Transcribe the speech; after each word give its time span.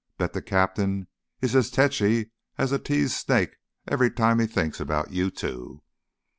"Bet 0.17 0.33
th' 0.33 0.43
captain 0.43 1.05
is 1.41 1.55
as 1.55 1.69
techy 1.69 2.31
as 2.57 2.71
a 2.71 2.79
teased 2.79 3.11
snake 3.13 3.57
every 3.87 4.09
time 4.09 4.39
he 4.39 4.47
thinks 4.47 4.79
'bout 4.81 5.11
you 5.11 5.29
two. 5.29 5.83